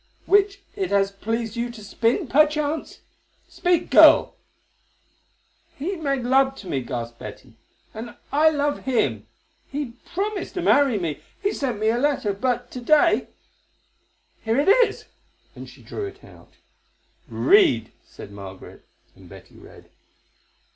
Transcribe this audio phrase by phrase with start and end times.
[0.25, 3.01] "Which it has pleased you to spin, perchance.
[3.47, 4.35] Speak, girl!"
[5.75, 7.53] "He made love to me," gasped Betty;
[7.93, 9.27] "and I love him.
[9.71, 11.21] He promised to marry me.
[11.43, 13.29] He sent me a letter but to day—here
[14.59, 15.05] it is,"
[15.55, 16.53] and she drew it out.
[17.27, 18.83] "Read," said Margaret;
[19.15, 19.91] and Betty read.